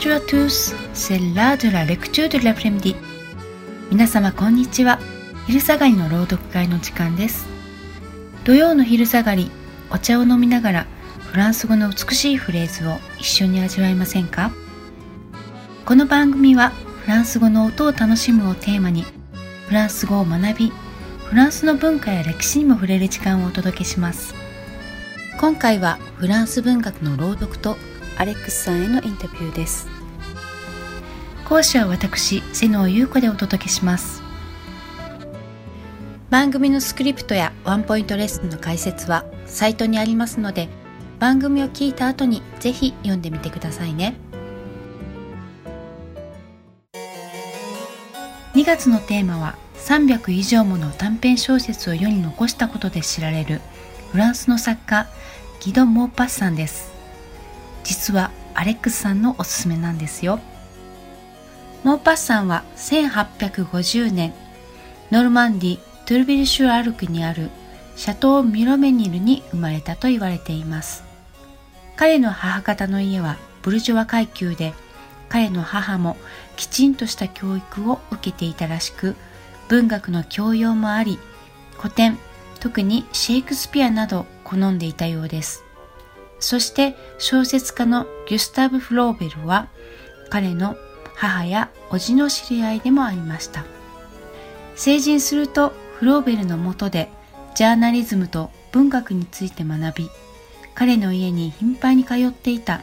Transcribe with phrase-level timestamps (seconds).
[0.00, 2.94] Bonjour à tous, c'est l'heure de la lecture de l'après-midi.
[3.90, 5.00] 皆様こんにちは。
[5.48, 7.48] 昼下がりの朗読会の時間です。
[8.44, 9.50] 土曜の昼下がり、
[9.90, 10.86] お茶を飲みながら
[11.32, 14.52] フランス語の美しいフレーズを一緒に味わいませんか？
[15.84, 16.70] この番組は
[17.02, 19.04] フランス語の音を楽しむをテーマに
[19.66, 20.72] フランス語を学び、
[21.24, 24.32] フランスの文化や歴史にも触れる時間をお届けします。
[25.40, 27.76] 今回はフランス文学の朗読と
[28.18, 29.86] アレックスさんへのインタビューです。
[31.48, 34.22] 講師は私瀬能優子でお届けします。
[36.28, 40.68] 番組のスクリプトやワンポイントレッスンの解説はサイトにありますので
[41.20, 44.16] 番組を聞いた後にぜひ読んでみてくださいね。
[48.54, 53.60] 2月のテーマは300以上もの短編小説を世に残したことで知られる
[54.10, 55.06] フランスの作家
[55.60, 56.97] ギド・モーパッサンです。
[57.88, 60.40] 実はアレックスさんのおすすめなんですよ。
[61.84, 64.34] モーパッサンは1850年
[65.10, 67.48] ノルマンディ・トゥルビルシュアルクにある
[67.96, 71.02] シャトー・ミロメニルに生まれたと言われています。
[71.96, 74.74] 彼の母方の家はブルジョワ階級で
[75.30, 76.18] 彼の母も
[76.56, 79.16] きちんとした教育を受けていたらしく
[79.68, 81.18] 文学の教養もあり
[81.78, 82.18] 古典
[82.60, 85.64] 特にシェイクスピアなど好んでいたようです。
[86.40, 89.68] そして小説家のギュスタブ・フローベルは
[90.30, 90.76] 彼の
[91.14, 93.64] 母や叔父の知り合いでもありました。
[94.76, 97.10] 成人するとフローベルのもとで
[97.56, 100.10] ジャーナリズムと文学について学び
[100.74, 102.82] 彼の家に頻繁に通っていた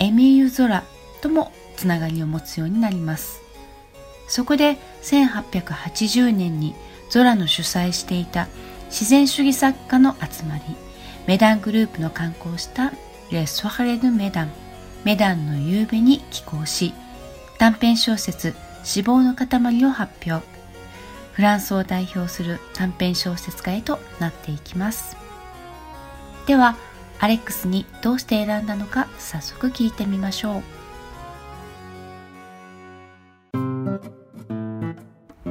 [0.00, 0.82] エミーユ・ゾラ
[1.20, 3.40] ともつながりを持つようになります。
[4.26, 6.74] そこで1880年に
[7.10, 8.48] ゾラの主催していた
[8.86, 10.62] 自然主義作家の集まり
[11.28, 12.90] メダングループの刊行した
[13.30, 14.50] レ・ソハレヌ・メダン。
[15.04, 16.94] メダンの夕べに寄稿し
[17.58, 20.42] 短編小説死亡の塊を発表。
[21.34, 25.18] フランスを代表する短編小説家へとなっていきます。
[26.46, 26.76] では
[27.20, 30.62] アレックスにどうして選んだのか早速聞いてみましょう。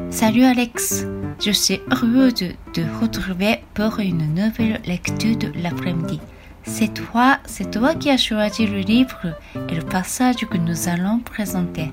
[0.10, 6.20] Salut Alex, je suis heureuse de te retrouver pour une nouvelle lecture de l'après-midi.
[6.64, 9.36] C'est toi, c'est toi qui as choisi le livre
[9.70, 11.92] et le passage que nous allons présenter.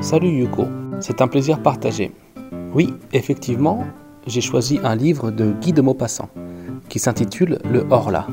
[0.00, 0.66] Salut Yuko,
[1.00, 2.12] c'est un plaisir partagé.
[2.74, 3.86] Oui, effectivement,
[4.26, 6.28] j'ai choisi un livre de Guy de Maupassant
[6.88, 8.26] qui s'intitule Le Horla.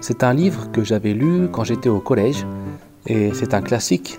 [0.00, 2.44] C'est un livre que j'avais lu quand j'étais au collège
[3.06, 4.18] et c'est un classique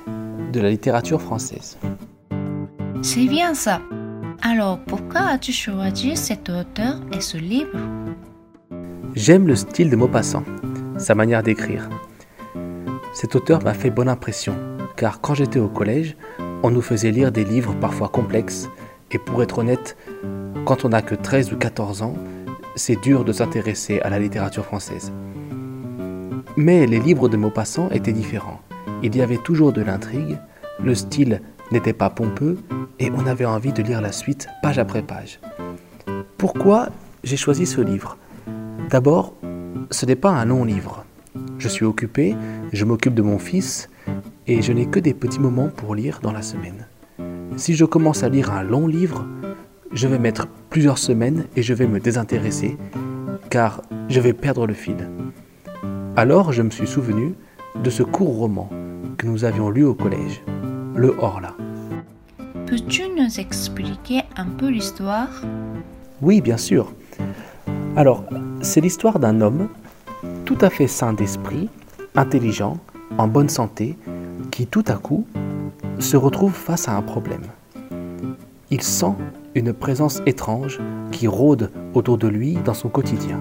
[0.54, 1.78] de la littérature française.
[3.02, 3.82] C'est bien ça.
[4.42, 7.78] Alors, pourquoi as-tu choisi cet auteur et ce livre?
[9.16, 10.44] J'aime le style de Maupassant,
[10.98, 11.90] sa manière d'écrire.
[13.14, 14.56] Cet auteur m'a fait bonne impression,
[14.96, 16.16] car quand j'étais au collège,
[16.62, 18.70] on nous faisait lire des livres parfois complexes,
[19.12, 19.98] et pour être honnête,
[20.66, 22.14] quand on n'a que 13 ou 14 ans,
[22.76, 25.12] c'est dur de s'intéresser à la littérature française.
[26.56, 28.62] Mais les livres de Maupassant étaient différents.
[29.02, 30.38] Il y avait toujours de l'intrigue,
[30.84, 32.58] le style n'était pas pompeux
[33.00, 35.40] et on avait envie de lire la suite page après page.
[36.38, 36.90] Pourquoi
[37.24, 38.18] j'ai choisi ce livre?
[38.90, 39.34] D'abord,
[39.92, 41.06] ce n'est pas un long livre.
[41.58, 42.36] Je suis occupé,
[42.72, 43.90] je m'occupe de mon fils
[44.48, 46.88] et je n'ai que des petits moments pour lire dans la semaine.
[47.58, 49.26] Si je commence à lire un long livre,
[49.92, 52.78] je vais mettre plusieurs semaines et je vais me désintéresser
[53.50, 55.10] car je vais perdre le fil.
[56.16, 57.34] Alors je me suis souvenu
[57.84, 58.70] de ce court roman
[59.18, 60.44] que nous avions lu au collège
[60.98, 61.54] le Horla.
[62.66, 65.30] Peux-tu nous expliquer un peu l'histoire?
[66.22, 66.92] Oui, bien sûr.
[67.96, 68.24] Alors,
[68.62, 69.70] c'est l'histoire d'un homme
[70.44, 71.70] tout à fait sain d'esprit,
[72.16, 72.78] intelligent,
[73.20, 73.96] en bonne santé,
[74.50, 75.28] qui tout à coup
[76.00, 77.44] se retrouve face à un problème.
[78.72, 79.14] Il sent
[79.54, 80.80] une présence étrange
[81.12, 83.40] qui rôde autour de lui dans son quotidien.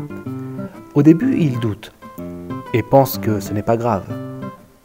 [0.95, 1.93] Au début, il doute
[2.75, 4.05] et pense que ce n'est pas grave.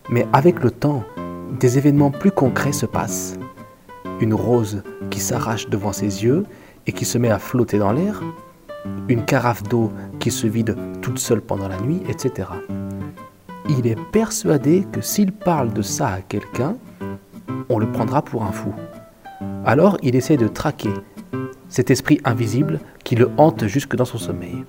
[0.09, 1.03] Mais avec le temps,
[1.51, 3.37] des événements plus concrets se passent.
[4.19, 6.45] Une rose qui s'arrache devant ses yeux
[6.87, 8.21] et qui se met à flotter dans l'air,
[9.07, 12.49] une carafe d'eau qui se vide toute seule pendant la nuit, etc.
[13.69, 16.75] Il est persuadé que s'il parle de ça à quelqu'un,
[17.69, 18.73] on le prendra pour un fou.
[19.65, 20.93] Alors il essaie de traquer
[21.69, 24.65] cet esprit invisible qui le hante jusque dans son sommeil.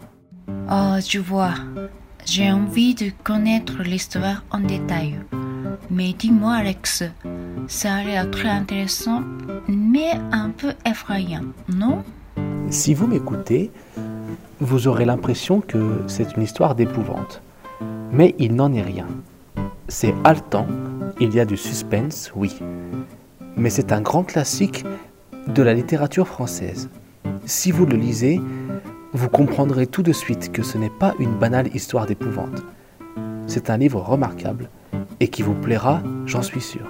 [0.71, 1.55] Oh, je vois.
[2.25, 5.19] J'ai envie de connaître l'histoire en détail.
[5.91, 7.05] Mais dis-moi, Alex,
[7.67, 9.23] ça a l'air très intéressant,
[9.69, 12.03] mais un peu effrayant, non?
[12.71, 13.71] Si vous m'écoutez,
[14.61, 17.43] vous aurez l'impression que c'est une histoire d'épouvante.
[18.13, 19.07] Mais il n'en est rien.
[19.89, 20.67] C'est haletant,
[21.21, 22.59] il y a du suspense, oui.
[23.57, 24.85] Mais c'est un grand classique
[25.47, 26.89] de la littérature française.
[27.45, 28.41] Si vous le lisez,
[29.13, 32.63] vous comprendrez tout de suite que ce n'est pas une banale histoire d'épouvante.
[33.47, 34.71] C'est un livre remarquable
[35.23, 36.85] et qui vous plaira, j'en suis sûr.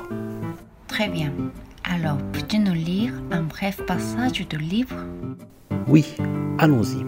[0.88, 1.30] Très bien.
[1.84, 4.96] Alors, peux-tu nous lire un bref passage du livre?
[5.86, 6.16] Oui,
[6.58, 7.04] allons-y.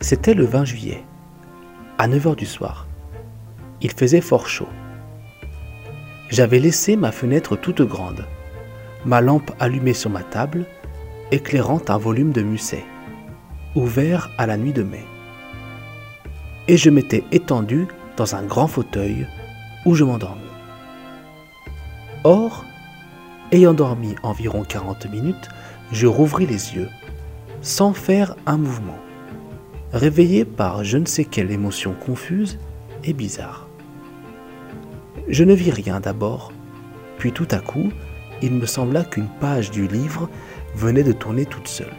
[0.00, 1.02] C'était le 20 juillet,
[1.96, 2.86] à 9 h du soir.
[3.80, 4.68] Il faisait fort chaud.
[6.28, 8.26] J'avais laissé ma fenêtre toute grande,
[9.06, 10.66] ma lampe allumée sur ma table,
[11.32, 12.84] éclairant un volume de Musset,
[13.74, 15.04] ouvert à la nuit de mai
[16.70, 19.26] et je m'étais étendu dans un grand fauteuil
[19.84, 20.42] où je m'endormis.
[22.22, 22.64] Or,
[23.50, 25.48] ayant dormi environ 40 minutes,
[25.90, 26.88] je rouvris les yeux,
[27.60, 28.98] sans faire un mouvement,
[29.92, 32.60] réveillé par je ne sais quelle émotion confuse
[33.02, 33.66] et bizarre.
[35.26, 36.52] Je ne vis rien d'abord,
[37.18, 37.90] puis tout à coup,
[38.42, 40.28] il me sembla qu'une page du livre
[40.76, 41.96] venait de tourner toute seule.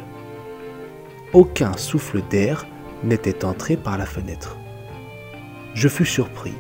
[1.34, 2.68] Aucun souffle d'air
[3.06, 4.58] n'était entré par la fenêtre.
[5.74, 6.54] Je fus surpris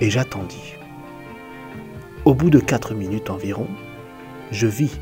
[0.00, 0.74] et j'attendis.
[2.24, 3.66] Au bout de quatre minutes environ,
[4.50, 4.98] je vis,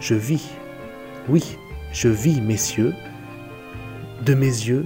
[0.00, 0.50] je vis,
[1.30, 1.56] oui,
[1.92, 2.94] je vis, messieurs,
[4.22, 4.84] de mes yeux,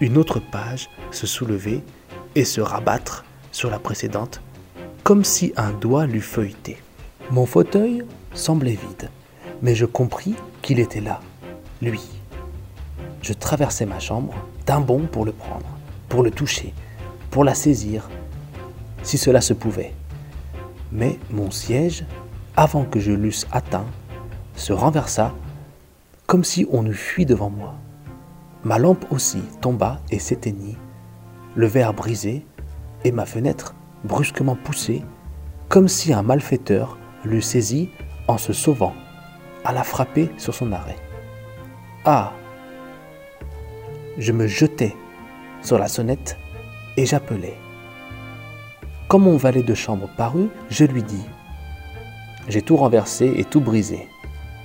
[0.00, 1.82] une autre page se soulever
[2.36, 4.40] et se rabattre sur la précédente,
[5.02, 6.78] comme si un doigt l'eût feuilleté.
[7.32, 8.04] Mon fauteuil
[8.34, 9.10] semblait vide,
[9.62, 11.20] mais je compris qu'il était là,
[11.82, 12.17] lui.
[13.22, 14.34] Je traversai ma chambre
[14.66, 15.66] d'un bond pour le prendre,
[16.08, 16.72] pour le toucher,
[17.30, 18.08] pour la saisir,
[19.02, 19.94] si cela se pouvait.
[20.92, 22.04] Mais mon siège,
[22.56, 23.86] avant que je l'eusse atteint,
[24.54, 25.34] se renversa
[26.26, 27.74] comme si on eût fui devant moi.
[28.64, 30.76] Ma lampe aussi tomba et s'éteignit,
[31.54, 32.44] le verre brisé
[33.04, 33.74] et ma fenêtre
[34.04, 35.02] brusquement poussée,
[35.68, 37.90] comme si un malfaiteur l'eût saisie
[38.26, 38.94] en se sauvant,
[39.64, 40.96] à la frapper sur son arrêt.
[42.04, 42.32] Ah
[44.18, 44.96] Je me jetai
[45.62, 46.38] sur la sonnette
[46.96, 47.54] et j'appelai.
[49.06, 51.24] Quand mon valet de chambre parut, je lui dis
[52.48, 54.08] J'ai tout renversé et tout brisé.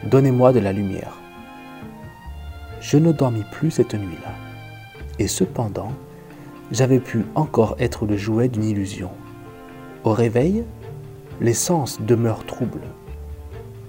[0.05, 1.19] Donnez-moi de la lumière.
[2.81, 4.33] Je ne dormis plus cette nuit-là.
[5.19, 5.91] Et cependant,
[6.71, 9.11] j'avais pu encore être le jouet d'une illusion.
[10.03, 10.63] Au réveil,
[11.41, 12.87] les sens demeurent troubles.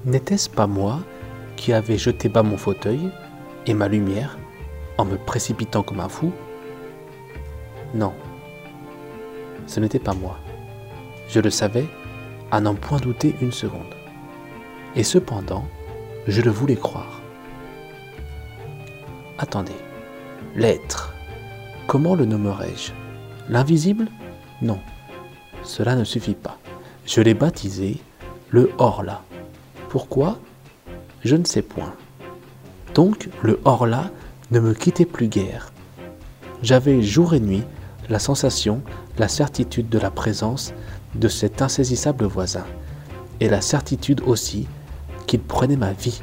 [0.04, 1.00] N'était-ce pas moi
[1.56, 3.08] qui avais jeté bas mon fauteuil
[3.66, 4.36] et ma lumière
[4.98, 6.32] en me précipitant comme un fou
[7.94, 8.12] Non,
[9.66, 10.38] ce n'était pas moi.
[11.28, 11.86] Je le savais
[12.50, 13.94] à n'en point douter une seconde.
[14.94, 15.64] Et cependant,
[16.26, 17.20] je le voulais croire.
[19.38, 19.72] Attendez,
[20.54, 21.14] l'être,
[21.86, 22.92] comment le nommerais-je?
[23.48, 24.08] L'invisible?
[24.62, 24.78] Non,
[25.62, 26.58] cela ne suffit pas.
[27.06, 27.98] Je l'ai baptisé
[28.50, 29.22] le hors-là.
[29.88, 30.38] Pourquoi?
[31.24, 31.94] Je ne sais point.
[32.94, 34.10] Donc le hors-là
[34.53, 35.71] ne me quittait plus guère.
[36.61, 37.63] J'avais jour et nuit
[38.09, 38.81] la sensation
[39.19, 40.73] la certitude de la présence
[41.13, 42.65] de cet insaisissable voisin,
[43.39, 44.67] et la certitude aussi
[45.27, 46.21] qu'il prenait ma vie,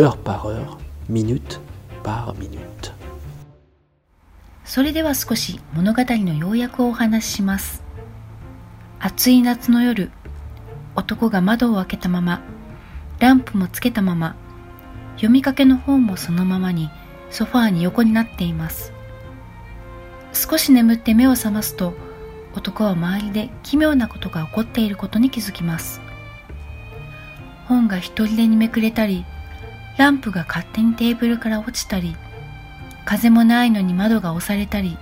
[0.00, 0.78] heure par heure,
[1.08, 1.60] minute
[2.02, 2.92] par minute.
[4.64, 7.82] それでは少し物語の要約をお話しします。
[8.98, 10.10] 暑い夏の夜、
[10.96, 12.40] 男が窓を開けたまま、
[13.20, 14.34] ランプもつけたまま、
[15.16, 16.90] 読みかけの本もそのままに
[17.29, 18.93] ソファーに横になっています。
[20.33, 21.93] 少し眠って目を覚ますと、
[22.55, 26.01] 男は周りで奇妙なことが起こっていることに気づきます
[27.67, 29.25] 本が一人でにめくれたり
[29.97, 32.15] ランプが勝手にテーブルから落ちたり
[33.05, 34.97] 風もないのに窓が押されたり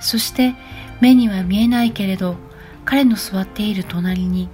[0.00, 0.54] そして
[1.00, 2.36] 目には見えないけれど
[2.84, 4.48] 彼の座っている隣に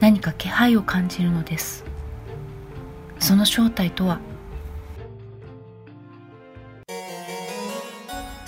[0.00, 1.84] 何か気配を感じるのです
[3.18, 4.20] その正体とは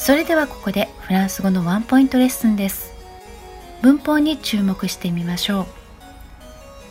[0.05, 2.93] それではここでフランス語のワンポイントレッスンです。
[3.81, 5.63] 文法に注目してみましょ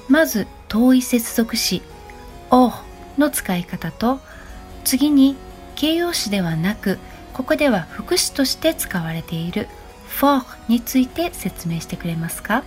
[0.10, 0.12] う。
[0.12, 1.84] まず遠い接続詞
[2.50, 2.74] o
[3.20, 4.20] の使い方と
[4.84, 5.36] 次に
[5.76, 6.98] 形容詞ではなく
[7.34, 9.68] ここでは副詞として使われている
[10.08, 12.64] for について説明してくれますか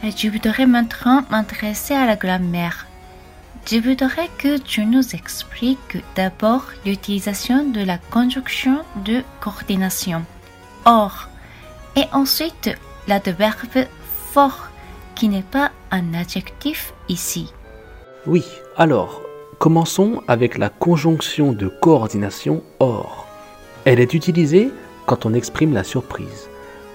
[0.00, 2.86] ？Je voudrais maintenant m'intéresser à la grammaire.
[3.68, 10.24] Je voudrais que tu nous expliques d'abord l'utilisation de la conjonction de coordination
[10.84, 11.28] or
[11.96, 12.70] et ensuite
[13.08, 13.86] l'adverbe
[14.32, 14.68] fort
[15.14, 17.52] qui n'est pas un adjectif ici.
[18.26, 18.44] Oui,
[18.76, 19.22] alors,
[19.58, 23.26] Commençons avec la conjonction de coordination OR.
[23.86, 24.70] Elle est utilisée
[25.06, 26.50] quand on exprime la surprise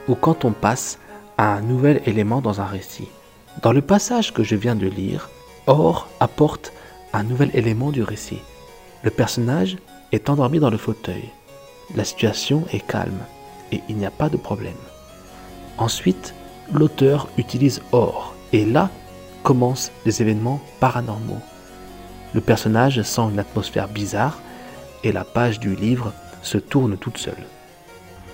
[0.07, 0.99] ou quand on passe
[1.39, 3.07] à un nouvel élément dans un récit.
[3.63, 5.31] Dans le passage que je viens de lire,
[5.70, 6.72] OR apporte
[7.12, 8.40] un nouvel élément du récit.
[9.02, 9.76] Le personnage
[10.12, 11.30] est endormi dans le fauteuil.
[11.94, 13.20] La situation est calme
[13.72, 14.74] et il n'y a pas de problème.
[15.78, 16.34] Ensuite,
[16.72, 18.90] l'auteur utilise OR et là
[19.42, 21.40] commencent les événements paranormaux.
[22.34, 24.38] Le personnage sent une atmosphère bizarre
[25.04, 27.46] et la page du livre se tourne toute seule.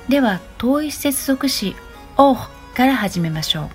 [0.09, 1.77] では同一接続詞「
[2.19, 3.69] オー」から始めましょう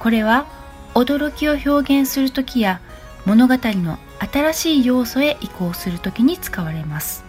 [0.00, 0.46] これは
[0.93, 2.79] 驚きを表現するときや
[3.25, 3.97] 物語の
[4.31, 7.23] 新しい要素へ移行するときに使われます。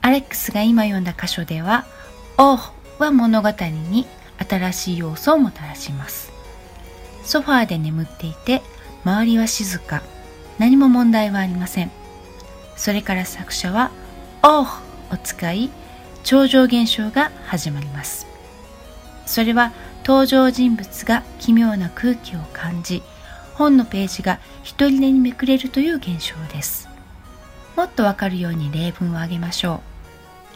[0.00, 1.84] アレックスが今読んだ箇所では
[2.38, 3.50] 「オー」は物語
[3.90, 4.06] に
[4.48, 6.32] 新しい要素をもたらします。
[7.24, 8.62] ソファーで眠っていて
[9.04, 10.02] 周りは静か。
[10.58, 11.90] 何も問題はありません。
[12.76, 13.90] それから作者は
[14.42, 15.70] 「オー」を使い
[16.24, 18.26] 超常現象が始まります。
[19.26, 19.72] それは
[20.04, 23.02] 登場人物が奇妙な空気を感じ
[23.54, 26.88] 本のページが一人でにめくれるという現象です
[27.76, 29.80] もっとわかるように例文を挙げましょ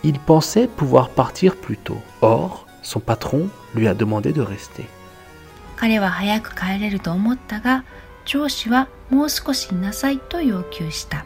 [0.03, 1.97] う Il pensait pouvoir partir plus tôt.
[2.21, 4.85] Or, son patron lui a demandé de rester.
[5.77, 7.85] 彼は早く帰れると思ったが
[8.25, 11.25] 上司はもう少しいなさいと要求した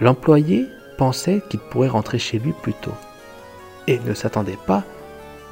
[0.00, 0.66] L'employé
[0.98, 2.92] pensait qu'il pourrait rentrer chez lui plus tôt
[3.86, 4.84] et ne s'attendait pas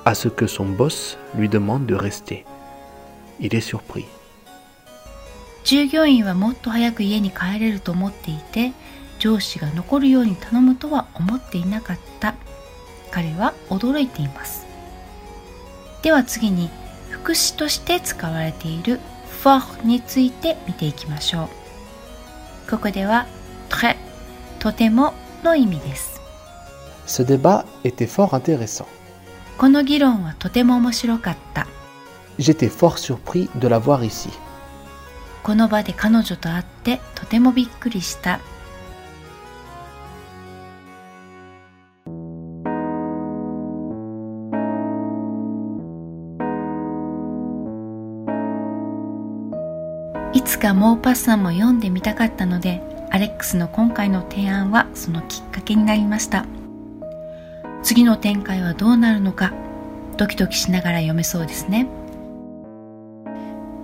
[0.04, 2.44] à ce que son boss lui demande de rester.
[3.40, 4.06] Il est surpris.
[5.64, 8.72] 従業員はもっと早く家に帰れると思っていて
[9.18, 12.34] 上司が残るように頼むとは思っていなかった
[13.10, 14.66] 彼は驚いています
[16.02, 16.68] では次に
[17.08, 19.00] 副詞として使われている
[19.42, 23.26] for について見ていきましょうここでは
[23.70, 23.96] très
[24.58, 26.20] とてもの意味です
[27.06, 28.86] Ce débat était fort intéressant.
[29.56, 31.66] この議論はとても面白かった。
[32.38, 34.30] J'étais fort surpris de la voir ici.
[35.42, 38.40] この場で彼女と会ってとてもびっくりした。
[50.32, 56.44] いつかモーパッサンも読んでみたかったのでアレックスの今回の提案はそのきっかけになりました
[57.84, 59.52] 次の展開はどうなるのか
[60.16, 61.86] ドキドキしながら読めそうですね。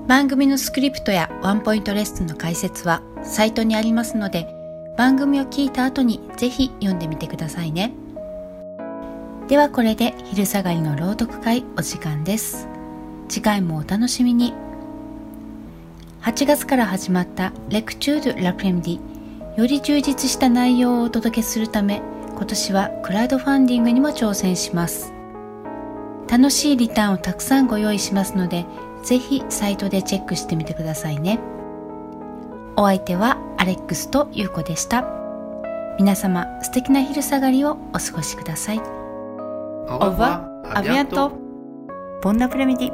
[0.08, 4.48] 番組のスクリプトやワンポイントレッスンの解説はサイトにありますので
[4.96, 7.92] 番組を聞いた後にぜひ読んでみてくださいね。
[9.48, 12.68] ではこれで昼下がりの朗読会お時間です。
[13.28, 14.54] 次回もお楽しみに。
[16.22, 19.00] 8月から始まったレクチュード・ラプレムディ
[19.58, 22.00] より充実した内容をお届けするため
[22.40, 25.12] 今年はクラウドファンディングにも挑戦します。
[26.26, 28.64] 楽しいリターンをたくさんご用意しますので
[29.02, 31.38] ぜひサイトでチェックしてみてくださいね。
[32.78, 35.04] お相手はアレックスとユうコでした。
[35.98, 38.78] 皆様素敵な昼下がりをお過ごしください。
[38.78, 41.32] Au revoir, à bientôt.
[42.22, 42.90] Bon après-midi.